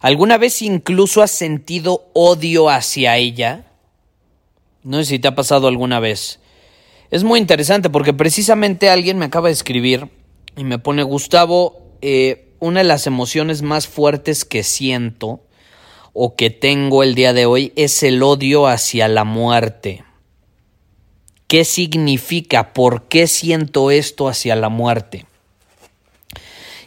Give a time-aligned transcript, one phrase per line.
[0.00, 3.66] ¿Alguna vez incluso has sentido odio hacia ella?
[4.84, 6.40] No sé si te ha pasado alguna vez.
[7.10, 10.08] Es muy interesante porque precisamente alguien me acaba de escribir
[10.56, 15.40] y me pone, Gustavo, eh, una de las emociones más fuertes que siento
[16.12, 20.04] o que tengo el día de hoy es el odio hacia la muerte.
[21.48, 22.72] ¿Qué significa?
[22.72, 25.26] ¿Por qué siento esto hacia la muerte?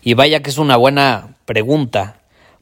[0.03, 2.20] Y vaya que es una buena pregunta,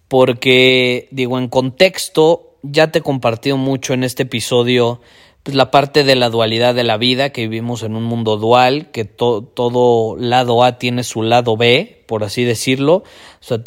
[0.09, 4.99] porque digo, en contexto, ya te he compartido mucho en este episodio
[5.43, 8.91] pues, la parte de la dualidad de la vida, que vivimos en un mundo dual,
[8.91, 12.95] que todo lado A tiene su lado B, por así decirlo.
[12.95, 13.03] O
[13.39, 13.59] sea,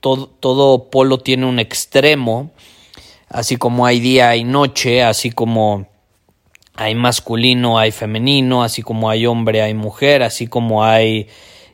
[0.00, 2.50] todo, todo polo tiene un extremo,
[3.28, 5.88] así como hay día y noche, así como
[6.74, 11.28] hay masculino, hay femenino, así como hay hombre, hay mujer, así como hay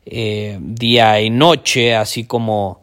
[0.07, 2.82] eh, día y noche, así como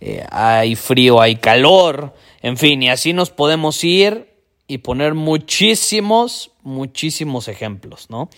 [0.00, 4.32] eh, hay frío, hay calor, en fin, y así nos podemos ir
[4.66, 8.30] y poner muchísimos, muchísimos ejemplos, ¿no?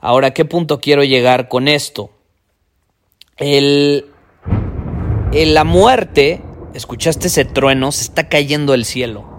[0.00, 2.10] Ahora, ¿qué punto quiero llegar con esto?
[3.36, 4.06] El,
[5.32, 6.42] en la muerte,
[6.74, 9.35] escuchaste ese trueno, se está cayendo el cielo.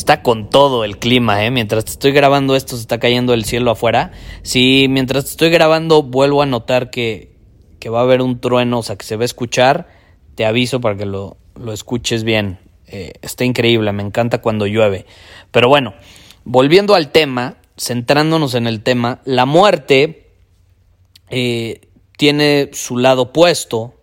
[0.00, 1.50] Está con todo el clima, ¿eh?
[1.50, 4.12] Mientras te estoy grabando esto se está cayendo el cielo afuera.
[4.40, 7.36] Si mientras te estoy grabando vuelvo a notar que,
[7.78, 9.88] que va a haber un trueno, o sea, que se va a escuchar,
[10.36, 12.60] te aviso para que lo, lo escuches bien.
[12.86, 15.04] Eh, está increíble, me encanta cuando llueve.
[15.50, 15.92] Pero bueno,
[16.44, 20.30] volviendo al tema, centrándonos en el tema, la muerte
[21.28, 21.82] eh,
[22.16, 23.99] tiene su lado opuesto,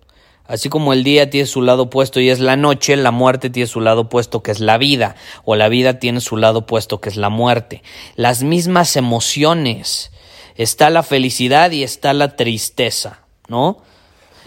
[0.47, 3.67] Así como el día tiene su lado opuesto y es la noche, la muerte tiene
[3.67, 7.09] su lado opuesto que es la vida, o la vida tiene su lado opuesto que
[7.09, 7.83] es la muerte.
[8.15, 10.11] Las mismas emociones.
[10.55, 13.77] Está la felicidad y está la tristeza, ¿no?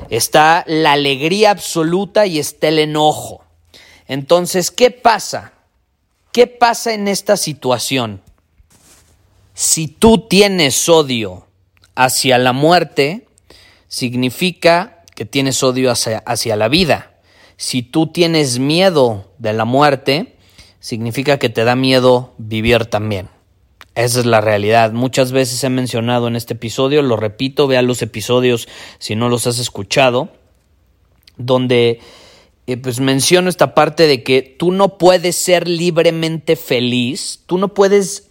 [0.09, 3.45] Está la alegría absoluta y está el enojo.
[4.09, 5.53] Entonces, ¿qué pasa?
[6.33, 8.23] ¿Qué pasa en esta situación?
[9.55, 11.47] Si tú tienes odio
[11.95, 13.29] hacia la muerte,
[13.87, 17.21] significa que tienes odio hacia, la vida.
[17.59, 20.39] Si tú tienes miedo de la muerte,
[20.79, 23.29] significa que te da miedo vivir también.
[23.95, 24.93] Esa es la realidad.
[24.93, 28.67] Muchas veces he mencionado en este episodio, lo repito, vea los episodios
[28.99, 30.31] si no los has escuchado,
[31.37, 32.01] donde
[32.67, 37.75] eh, pues menciono esta parte de que tú no puedes ser libremente feliz, tú no
[37.75, 38.30] puedes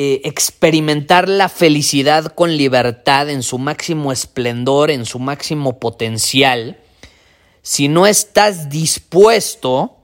[0.00, 6.78] eh, experimentar la felicidad con libertad en su máximo esplendor, en su máximo potencial,
[7.62, 9.96] si no estás dispuesto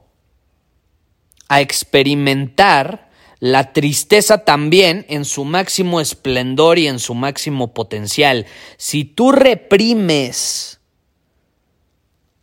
[1.47, 8.47] a experimentar la tristeza también en su máximo esplendor y en su máximo potencial.
[8.75, 10.81] Si tú reprimes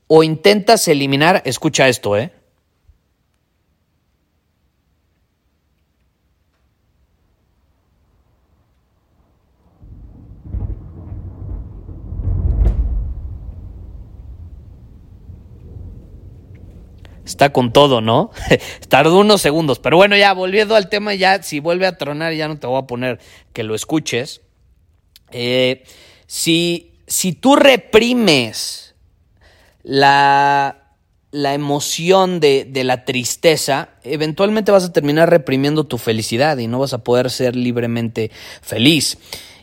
[0.06, 2.32] o intentas eliminar, escucha esto, ¿eh?
[17.24, 18.30] Está con todo, ¿no?
[18.88, 19.78] Tardó unos segundos.
[19.78, 22.78] Pero bueno, ya volviendo al tema, ya si vuelve a tronar, ya no te voy
[22.78, 23.18] a poner
[23.52, 24.40] que lo escuches.
[25.30, 25.84] Eh,
[26.26, 28.94] si, si tú reprimes
[29.82, 30.94] la,
[31.30, 36.78] la emoción de, de, la tristeza, eventualmente vas a terminar reprimiendo tu felicidad y no
[36.78, 38.30] vas a poder ser libremente
[38.60, 39.18] feliz.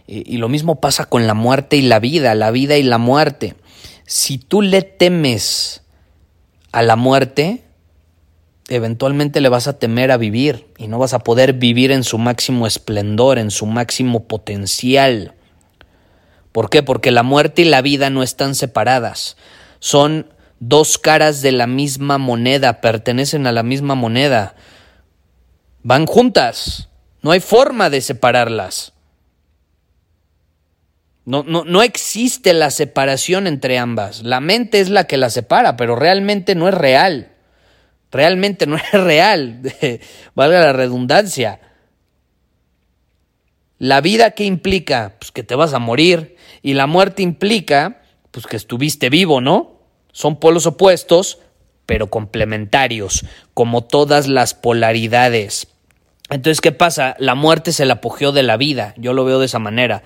[0.08, 3.56] y lo mismo pasa con la muerte y la vida, la vida y la muerte.
[4.08, 5.84] Si tú le temes
[6.72, 7.64] a la muerte,
[8.68, 12.18] eventualmente le vas a temer a vivir y no vas a poder vivir en su
[12.18, 15.34] máximo esplendor, en su máximo potencial.
[16.52, 16.84] ¿Por qué?
[16.84, 19.38] Porque la muerte y la vida no están separadas.
[19.80, 20.28] Son
[20.60, 24.56] dos caras de la misma moneda, pertenecen a la misma moneda.
[25.84, 26.90] Van juntas.
[27.22, 28.94] No hay forma de separarlas.
[31.30, 34.24] No, no, no, existe la separación entre ambas.
[34.24, 37.34] La mente es la que la separa, pero realmente no es real.
[38.12, 39.62] Realmente no es real.
[40.34, 41.60] Valga la redundancia.
[43.78, 46.36] La vida que implica, pues que te vas a morir.
[46.64, 49.84] Y la muerte implica, pues que estuviste vivo, ¿no?
[50.12, 51.38] Son polos opuestos,
[51.86, 53.24] pero complementarios,
[53.54, 55.68] como todas las polaridades.
[56.32, 57.16] Entonces, ¿qué pasa?
[57.20, 58.96] La muerte es el apogeo de la vida.
[58.98, 60.02] Yo lo veo de esa manera.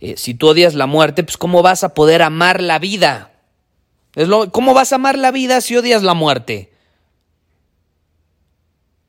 [0.00, 3.32] Eh, si tú odias la muerte, pues ¿cómo vas a poder amar la vida?
[4.14, 6.72] Es lo, ¿Cómo vas a amar la vida si odias la muerte?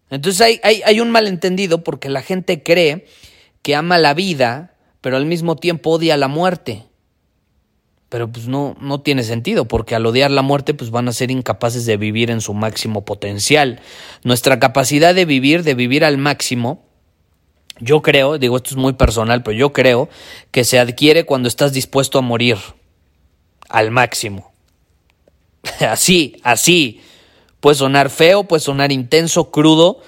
[0.10, 3.06] Entonces hay, hay, hay un malentendido porque la gente cree
[3.62, 6.86] que ama la vida, pero al mismo tiempo odia la muerte.
[8.10, 11.30] Pero pues no, no tiene sentido, porque al odiar la muerte, pues van a ser
[11.30, 13.81] incapaces de vivir en su máximo potencial.
[14.24, 16.87] Nuestra capacidad de vivir, de vivir al máximo,
[17.80, 20.10] yo creo, digo esto es muy personal, pero yo creo
[20.52, 22.58] que se adquiere cuando estás dispuesto a morir
[23.70, 24.52] al máximo.
[25.80, 27.02] así, así.
[27.60, 30.02] Puede sonar feo, puede sonar intenso, crudo,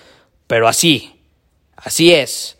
[0.47, 1.19] pero así.
[1.75, 2.57] Así es.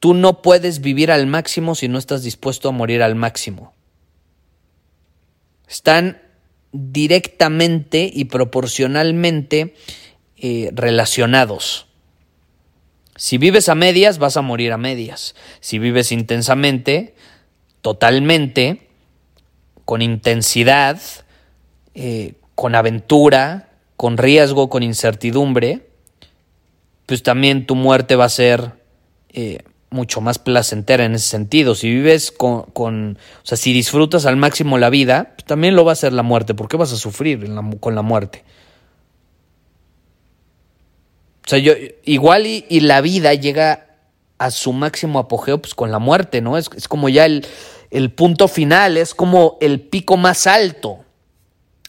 [0.00, 3.72] Tú no puedes vivir al máximo si no estás dispuesto a morir al máximo.
[5.68, 6.22] Están
[6.72, 9.74] directamente y proporcionalmente
[10.36, 11.86] eh, relacionados.
[13.16, 15.34] Si vives a medias, vas a morir a medias.
[15.60, 17.14] Si vives intensamente,
[17.80, 18.88] totalmente,
[19.84, 21.00] con intensidad,
[21.94, 25.88] eh, con aventura, con riesgo, con incertidumbre,
[27.06, 28.72] pues también tu muerte va a ser
[29.30, 29.60] eh,
[29.90, 31.74] mucho más placentera en ese sentido.
[31.74, 35.84] Si vives con, con, o sea, si disfrutas al máximo la vida, pues también lo
[35.84, 36.54] va a hacer la muerte.
[36.54, 37.48] ¿Por qué vas a sufrir
[37.80, 38.44] con la muerte?
[41.46, 43.86] O sea, yo, igual y, la vida llega
[44.38, 46.58] a su máximo apogeo pues con la muerte, ¿no?
[46.58, 47.46] Es, es como ya el,
[47.90, 51.04] el punto final, es como el pico más alto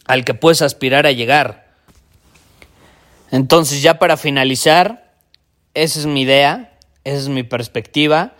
[0.06, 1.74] al que puedes aspirar a llegar.
[3.30, 5.12] Entonces, ya para finalizar,
[5.74, 6.78] esa es mi idea.
[7.04, 8.34] Esa es mi perspectiva.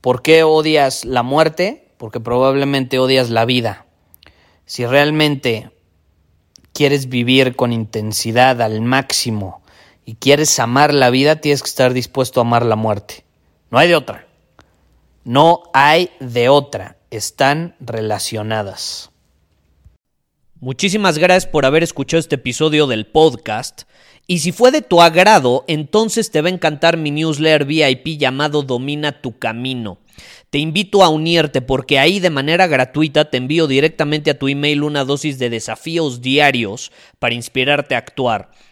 [0.00, 1.88] ¿Por qué odias la muerte?
[1.96, 3.86] Porque probablemente odias la vida.
[4.66, 5.70] Si realmente
[6.72, 9.62] quieres vivir con intensidad al máximo
[10.04, 13.24] y quieres amar la vida, tienes que estar dispuesto a amar la muerte.
[13.70, 14.26] No hay de otra.
[15.24, 16.96] No hay de otra.
[17.10, 19.10] Están relacionadas.
[20.58, 23.84] Muchísimas gracias por haber escuchado este episodio del podcast.
[24.26, 28.62] Y si fue de tu agrado, entonces te va a encantar mi newsletter VIP llamado
[28.62, 29.98] Domina tu Camino.
[30.50, 34.82] Te invito a unirte porque ahí de manera gratuita te envío directamente a tu email
[34.82, 38.50] una dosis de desafíos diarios para inspirarte a actuar.